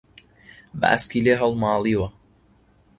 باسکی 0.81 1.19
لێ 1.25 1.33
هەڵماڵیوە 1.41 2.07